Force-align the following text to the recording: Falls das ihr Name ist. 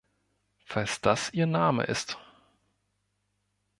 Falls 0.65 0.99
das 1.01 1.31
ihr 1.31 1.45
Name 1.45 1.83
ist. 1.83 2.17